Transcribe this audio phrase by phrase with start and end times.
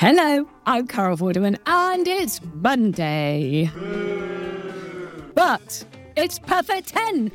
[0.00, 3.68] Hello, I'm Carol Vorderman, and it's Monday.
[5.34, 5.84] But
[6.14, 7.32] it's Perfect 10.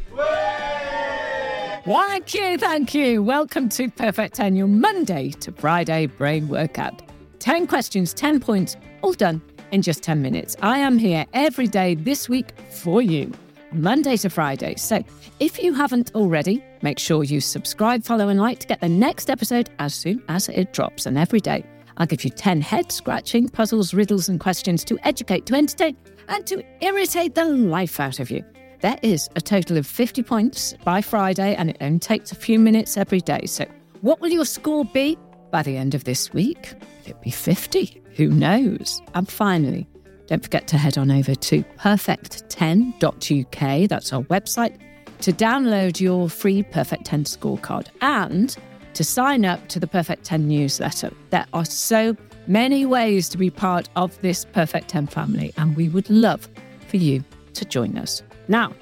[1.83, 3.21] Thank you, thank you.
[3.21, 7.01] Welcome to Perfect 10, your Monday to Friday brain workout.
[7.39, 9.41] 10 questions, 10 points, all done
[9.73, 10.55] in just 10 minutes.
[10.61, 13.29] I am here every day this week for you,
[13.73, 14.75] Monday to Friday.
[14.75, 15.03] So
[15.41, 19.29] if you haven't already, make sure you subscribe, follow, and like to get the next
[19.29, 21.05] episode as soon as it drops.
[21.05, 21.65] And every day,
[21.97, 26.45] I'll give you 10 head scratching puzzles, riddles, and questions to educate, to entertain, and
[26.47, 28.43] to irritate the life out of you.
[28.81, 32.59] There is a total of 50 points by Friday, and it only takes a few
[32.59, 33.45] minutes every day.
[33.45, 33.65] So,
[34.01, 35.17] what will your score be
[35.51, 36.73] by the end of this week?
[37.03, 38.01] Will it be 50?
[38.15, 39.01] Who knows?
[39.13, 39.87] And finally,
[40.27, 44.77] don't forget to head on over to perfect10.uk, that's our website,
[45.21, 48.57] to download your free Perfect 10 scorecard and
[48.93, 51.11] to sign up to the Perfect 10 newsletter.
[51.29, 52.15] There are so
[52.47, 56.47] many ways to be part of this Perfect 10 family, and we would love
[56.87, 58.21] for you to join us.
[58.47, 58.73] Now,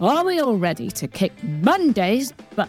[0.00, 2.68] are we all ready to kick Monday's butt?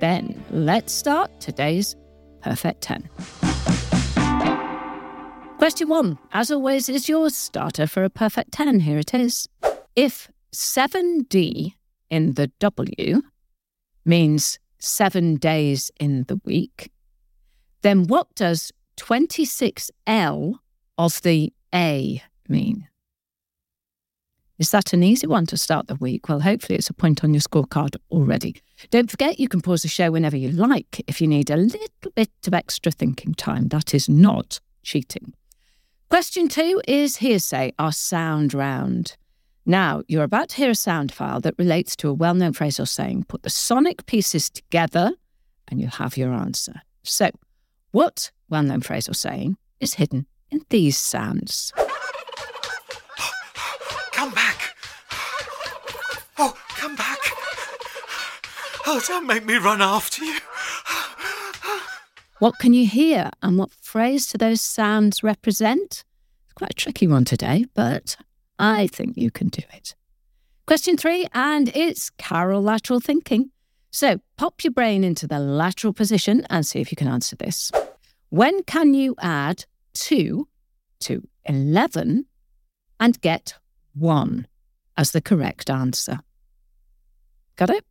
[0.00, 1.96] Then let's start today's
[2.40, 3.08] Perfect 10.
[5.58, 8.80] Question one, as always, is your starter for a perfect 10.
[8.80, 9.48] Here it is.
[9.94, 11.74] If 7D
[12.10, 13.22] in the W
[14.04, 16.90] means seven days in the week,
[17.82, 20.54] then what does 26L
[20.98, 22.88] of the A mean?
[24.58, 26.28] Is that an easy one to start the week?
[26.28, 28.62] Well, hopefully it's a point on your scorecard already.
[28.90, 32.12] Don't forget you can pause the show whenever you like if you need a little
[32.14, 33.68] bit of extra thinking time.
[33.68, 35.32] That is not cheating.
[36.10, 39.16] Question two is hearsay, our sound round.
[39.64, 42.80] Now, you're about to hear a sound file that relates to a well known phrase
[42.80, 43.26] or saying.
[43.28, 45.12] Put the sonic pieces together
[45.68, 46.82] and you'll have your answer.
[47.04, 47.30] So,
[47.92, 51.72] what well known phrase or saying is hidden in these sounds?
[54.12, 54.74] Come back!
[56.38, 57.18] Oh, come back!
[58.86, 60.38] Oh, don't make me run after you.
[62.38, 66.02] What can you hear and what phrase do those sounds represent?
[66.44, 68.16] It's quite a tricky one today, but
[68.62, 69.96] I think you can do it.
[70.66, 73.50] Question three, and it's Carol lateral thinking.
[73.90, 77.72] So pop your brain into the lateral position and see if you can answer this.
[78.30, 79.64] When can you add
[79.94, 80.46] 2
[81.00, 82.26] to 11
[83.00, 83.54] and get
[83.94, 84.46] 1
[84.96, 86.20] as the correct answer?
[87.56, 87.84] Got it?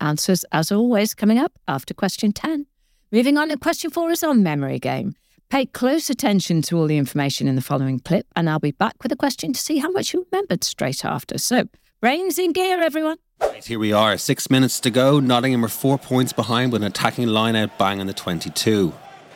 [0.00, 2.66] Answers, as always, coming up after question 10.
[3.12, 5.14] Moving on to question four is our memory game.
[5.50, 9.02] Pay close attention to all the information in the following clip, and I'll be back
[9.02, 11.38] with a question to see how much you remembered straight after.
[11.38, 11.68] So,
[12.00, 13.18] brains in gear, everyone.
[13.40, 15.20] Right, here we are, six minutes to go.
[15.20, 18.92] Nottingham are four points behind with an attacking line out bang on the 22.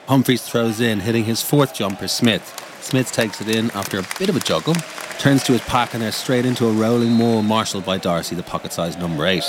[0.08, 2.64] Humphreys throws in, hitting his fourth jumper, Smith.
[2.80, 4.74] Smith takes it in after a bit of a juggle,
[5.18, 8.42] turns to his pack, and they're straight into a rolling maul marshalled by Darcy, the
[8.42, 9.44] pocket sized number eight.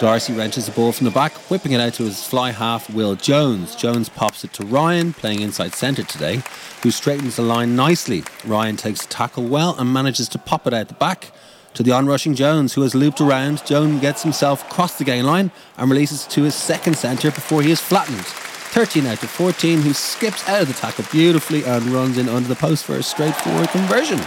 [0.00, 3.16] Darcy wrenches the ball from the back, whipping it out to his fly half, Will
[3.16, 3.74] Jones.
[3.74, 6.40] Jones pops it to Ryan, playing inside centre today,
[6.84, 8.22] who straightens the line nicely.
[8.44, 11.32] Ryan takes the tackle well and manages to pop it out the back
[11.74, 13.66] to the onrushing Jones, who has looped around.
[13.66, 17.72] Jones gets himself across the gain line and releases to his second centre before he
[17.72, 18.24] is flattened.
[18.24, 22.48] 13 out to 14, who skips out of the tackle beautifully and runs in under
[22.48, 24.20] the post for a straightforward conversion.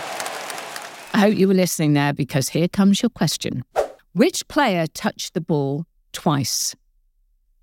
[1.13, 3.63] I hope you were listening there because here comes your question.
[4.13, 6.75] Which player touched the ball twice?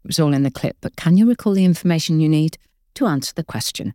[0.03, 2.57] It was all in the clip, but can you recall the information you need
[2.95, 3.93] to answer the question?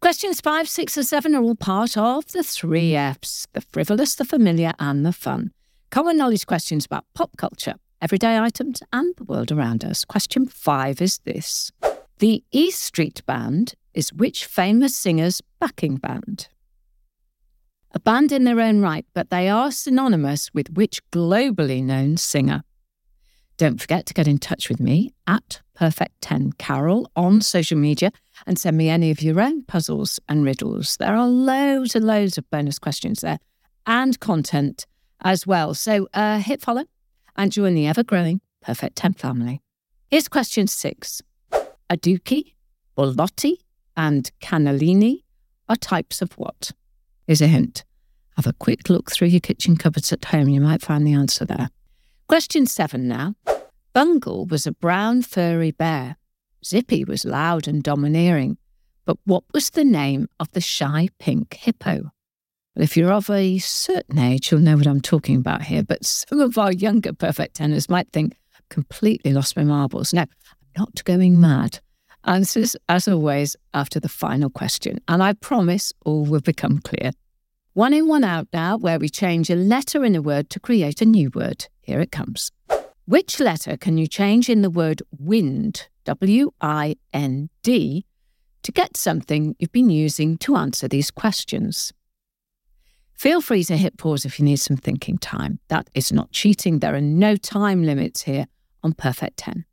[0.00, 4.24] Questions five, six, and seven are all part of the three F's the frivolous, the
[4.24, 5.50] familiar, and the fun.
[5.90, 10.04] Common knowledge questions about pop culture, everyday items, and the world around us.
[10.04, 11.72] Question five is this
[12.18, 16.48] The E Street Band is which famous singer's backing band?
[17.96, 22.62] A band in their own right, but they are synonymous with which globally known singer?
[23.56, 28.10] Don't forget to get in touch with me at Perfect10Carol on social media
[28.46, 30.98] and send me any of your own puzzles and riddles.
[30.98, 33.38] There are loads and loads of bonus questions there
[33.86, 34.84] and content
[35.22, 35.72] as well.
[35.72, 36.84] So uh, hit follow
[37.34, 39.62] and join the ever growing Perfect 10 family.
[40.10, 41.22] Here's question six.
[41.88, 42.56] Aduki,
[42.94, 43.54] Borlotti,
[43.96, 45.22] and Cannellini
[45.66, 46.72] are types of what?
[47.26, 47.85] Here's a hint.
[48.36, 50.48] Have a quick look through your kitchen cupboards at home.
[50.48, 51.70] You might find the answer there.
[52.28, 53.34] Question seven now.
[53.92, 56.16] Bungle was a brown furry bear.
[56.64, 58.58] Zippy was loud and domineering.
[59.06, 62.10] But what was the name of the shy pink hippo?
[62.74, 65.82] Well, if you're of a certain age, you'll know what I'm talking about here.
[65.82, 70.12] But some of our younger perfect tenors might think, I've completely lost my marbles.
[70.12, 70.28] No, I'm
[70.76, 71.80] not going mad.
[72.24, 74.98] Answers, as always, after the final question.
[75.08, 77.12] And I promise all will become clear.
[77.76, 81.02] One in, one out now, where we change a letter in a word to create
[81.02, 81.66] a new word.
[81.82, 82.50] Here it comes.
[83.04, 88.06] Which letter can you change in the word wind, W I N D,
[88.62, 91.92] to get something you've been using to answer these questions?
[93.12, 95.58] Feel free to hit pause if you need some thinking time.
[95.68, 96.78] That is not cheating.
[96.78, 98.46] There are no time limits here
[98.82, 99.66] on Perfect 10.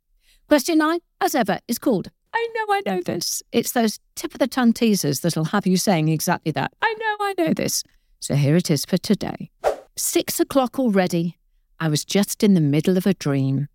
[0.46, 3.42] Question nine, as ever, is called I know I know this.
[3.52, 6.72] It's those tip of the tongue teasers that'll have you saying exactly that.
[6.82, 7.84] I know I know this.
[8.18, 9.50] So here it is for today.
[9.96, 11.38] Six o'clock already.
[11.78, 13.68] I was just in the middle of a dream.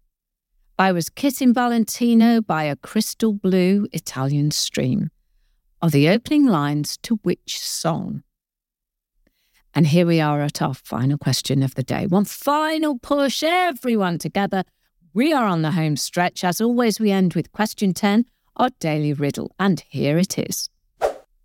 [0.78, 5.10] I was kissing Valentino by a crystal blue Italian stream.
[5.82, 8.24] Are the opening lines to which song?
[9.74, 12.08] And here we are at our final question of the day.
[12.08, 14.64] One final push, everyone together.
[15.14, 16.44] We are on the home stretch.
[16.44, 18.26] As always, we end with question 10,
[18.56, 19.56] our daily riddle.
[19.60, 20.70] And here it is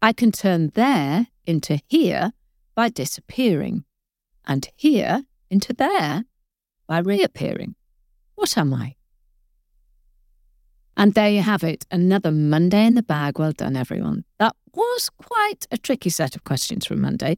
[0.03, 2.33] I can turn there into here
[2.75, 3.85] by disappearing,
[4.47, 6.25] and here into there
[6.87, 7.75] by reappearing.
[8.35, 8.97] What am I?
[10.97, 13.39] And there you have it, another Monday in the bag.
[13.39, 14.25] Well done, everyone.
[14.39, 17.37] That was quite a tricky set of questions for Monday,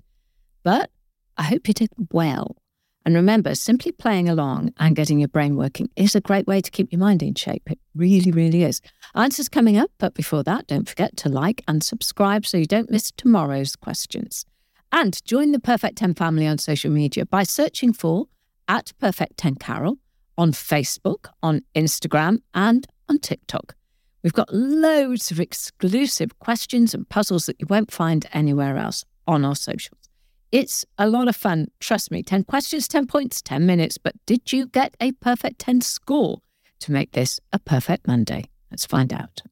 [0.63, 0.91] but
[1.37, 2.57] I hope you did well.
[3.07, 6.71] And remember, simply playing along and getting your brain working is a great way to
[6.73, 7.71] keep your mind in shape.
[7.71, 8.81] It really, really is.
[9.15, 12.91] Answers coming up, but before that, don't forget to like and subscribe so you don't
[12.91, 14.45] miss tomorrow's questions.
[14.91, 18.27] And join the Perfect 10 family on social media by searching for
[18.67, 19.99] at Perfect 10 Carol
[20.37, 23.77] on Facebook, on Instagram, and on TikTok.
[24.25, 29.45] We've got loads of exclusive questions and puzzles that you won't find anywhere else on
[29.45, 29.96] our socials.
[30.53, 31.69] It's a lot of fun.
[31.81, 33.99] Trust me, 10 questions, 10 points, 10 minutes.
[33.99, 36.39] But did you get a perfect 10 score
[36.81, 38.45] to make this a perfect Monday?
[38.71, 39.43] Let's find out.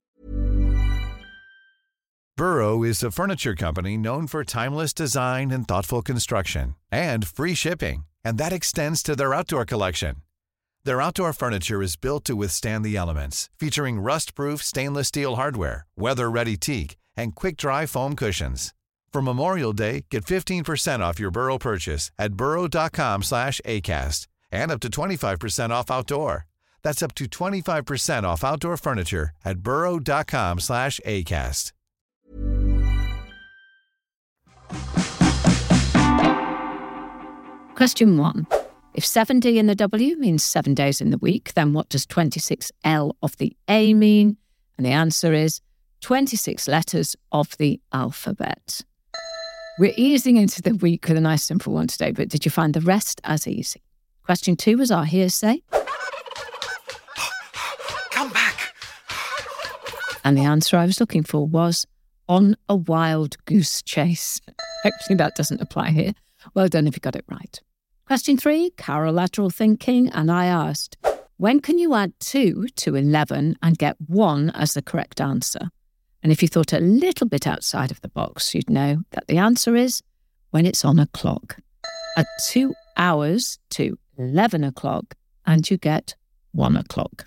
[2.37, 8.07] Burrow is a furniture company known for timeless design and thoughtful construction and free shipping,
[8.25, 10.17] and that extends to their outdoor collection.
[10.85, 15.87] Their outdoor furniture is built to withstand the elements, featuring rust proof stainless steel hardware,
[15.97, 18.75] weather ready teak, and quick dry foam cushions.
[19.15, 24.81] For Memorial Day, get 15% off your Burrow purchase at burrow.com slash ACAST and up
[24.81, 26.47] to 25% off outdoor.
[26.83, 31.71] That's up to 25% off outdoor furniture at burrow.com slash ACAST.
[37.77, 38.49] Question one.
[38.95, 43.13] If 7D in the W means seven days in the week, then what does 26L
[43.23, 44.39] of the A mean?
[44.77, 45.61] And the answer is
[46.01, 48.81] 26 letters of the alphabet.
[49.77, 52.75] We're easing into the week with a nice simple one today, but did you find
[52.75, 53.83] the rest as easy?
[54.23, 55.63] Question two was our hearsay.
[58.13, 58.73] Come back.
[60.23, 61.87] And the answer I was looking for was
[62.29, 64.41] on a wild goose chase.
[64.85, 66.13] Actually, that doesn't apply here.
[66.55, 67.61] Well done if you got it right.
[68.07, 70.09] Question three, lateral thinking.
[70.11, 70.97] And I asked,
[71.37, 75.71] when can you add two to 11 and get one as the correct answer?
[76.25, 79.37] And if you thought a little bit outside of the box, you'd know that the
[79.37, 80.03] answer is
[80.51, 81.59] when it's on a clock.
[82.17, 86.15] At two hours to 11 o'clock, and you get
[86.53, 87.27] one o'clock.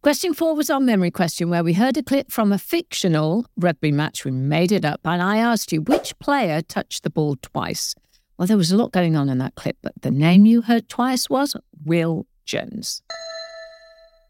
[0.00, 3.92] Question four was our memory question, where we heard a clip from a fictional rugby
[3.92, 4.24] match.
[4.24, 7.94] We made it up, and I asked you which player touched the ball twice.
[8.38, 10.88] Well, there was a lot going on in that clip, but the name you heard
[10.88, 13.02] twice was Will Jones.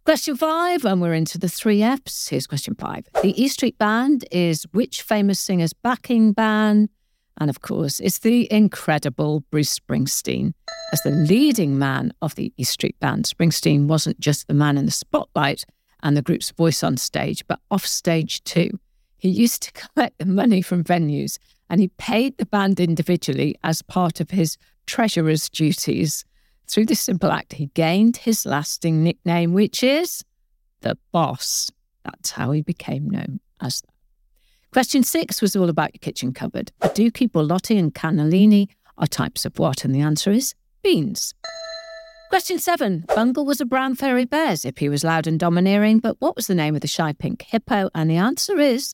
[0.08, 2.28] Question five, and we're into the three F's.
[2.28, 3.06] Here's question five.
[3.22, 6.88] The E Street Band is which famous singer's backing band?
[7.36, 10.54] And of course, it's the incredible Bruce Springsteen.
[10.94, 14.86] As the leading man of the E Street Band, Springsteen wasn't just the man in
[14.86, 15.66] the spotlight
[16.02, 18.80] and the group's voice on stage, but off stage too.
[19.18, 21.36] He used to collect the money from venues
[21.68, 26.24] and he paid the band individually as part of his treasurer's duties.
[26.70, 30.24] Through this simple act, he gained his lasting nickname, which is
[30.82, 31.70] the boss.
[32.04, 33.92] That's how he became known as that.
[34.72, 36.72] Question six was all about your kitchen cupboard.
[36.82, 39.84] Aduki, Borlotti, and Cannellini are types of what?
[39.84, 41.34] And the answer is beans.
[42.28, 43.06] Question seven.
[43.14, 44.54] Bungle was a brown furry bear.
[44.54, 47.88] Zippy was loud and domineering, but what was the name of the shy pink hippo?
[47.94, 48.92] And the answer is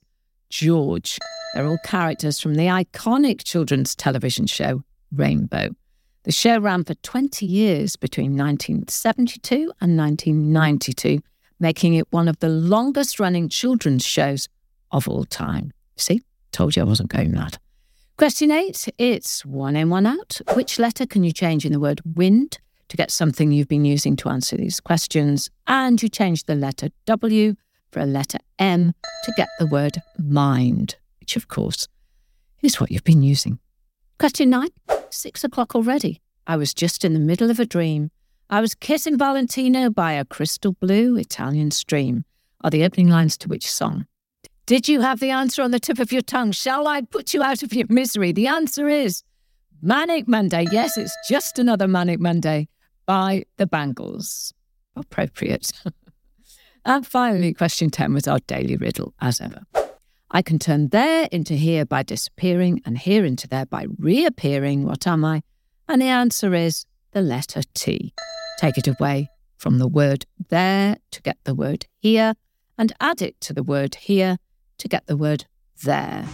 [0.48, 1.18] George.
[1.52, 5.70] They're all characters from the iconic children's television show Rainbow.
[6.24, 11.20] The show ran for 20 years between 1972 and 1992,
[11.60, 14.48] making it one of the longest running children's shows
[14.90, 15.72] of all time.
[15.96, 17.58] See, told you I wasn't going mad.
[18.16, 20.40] Question eight it's one in, one out.
[20.54, 24.16] Which letter can you change in the word wind to get something you've been using
[24.16, 25.50] to answer these questions?
[25.66, 27.54] And you change the letter W
[27.90, 31.86] for a letter M to get the word mind, which of course
[32.62, 33.58] is what you've been using.
[34.18, 34.70] Question nine
[35.14, 36.20] six o'clock already.
[36.46, 38.10] I was just in the middle of a dream.
[38.50, 42.24] I was kissing Valentino by a crystal blue Italian stream.
[42.62, 44.06] Are the opening lines to which song?
[44.66, 46.52] Did you have the answer on the tip of your tongue?
[46.52, 48.32] Shall I put you out of your misery?
[48.32, 49.22] The answer is
[49.82, 50.66] Manic Monday.
[50.72, 52.68] Yes, it's just another Manic Monday
[53.06, 54.54] by the Bangles.
[54.96, 55.72] Appropriate.
[56.84, 59.62] and finally, question 10 was our daily riddle, as ever.
[60.30, 64.84] I can turn there into here by disappearing and here into there by reappearing.
[64.84, 65.42] What am I?
[65.88, 68.14] And the answer is the letter T.
[68.58, 72.34] Take it away from the word there to get the word here,
[72.76, 74.36] and add it to the word here
[74.78, 75.46] to get the word
[75.84, 76.26] there.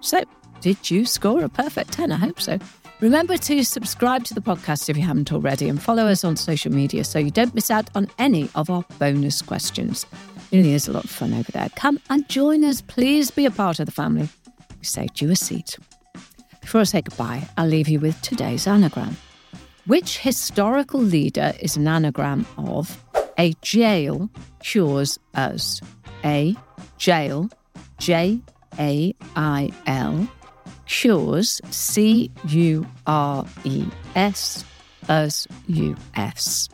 [0.00, 0.22] So,
[0.60, 2.12] did you score a perfect 10?
[2.12, 2.58] I hope so.
[3.00, 6.72] Remember to subscribe to the podcast if you haven't already and follow us on social
[6.72, 10.06] media so you don't miss out on any of our bonus questions.
[10.56, 11.68] Really is a lot of fun over there.
[11.76, 12.80] Come and join us.
[12.80, 14.26] Please be a part of the family.
[14.78, 15.78] We saved you a seat.
[16.62, 19.18] Before I say goodbye, I'll leave you with today's anagram.
[19.84, 23.04] Which historical leader is an anagram of
[23.38, 25.82] a jail cures us?
[26.24, 26.56] A
[26.96, 27.50] jail,
[27.98, 28.40] J
[28.78, 30.26] A I L,
[30.86, 33.84] cures, C U R E
[34.14, 34.64] S,
[35.06, 36.70] us U S.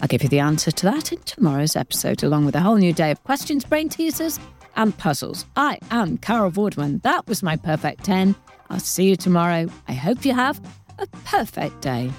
[0.00, 2.92] I'll give you the answer to that in tomorrow's episode, along with a whole new
[2.92, 4.38] day of questions, brain teasers,
[4.76, 5.46] and puzzles.
[5.56, 7.02] I am Carol Vorderman.
[7.02, 8.34] That was my perfect 10.
[8.70, 9.68] I'll see you tomorrow.
[9.88, 10.60] I hope you have
[10.98, 12.10] a perfect day.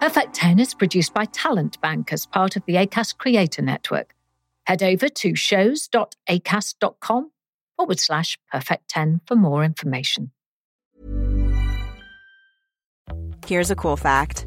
[0.00, 4.14] Perfect 10 is produced by Talent Bank as part of the ACAST Creator Network.
[4.64, 7.30] Head over to shows.acast.com
[7.76, 10.30] forward slash perfect 10 for more information.
[13.46, 14.46] Here's a cool fact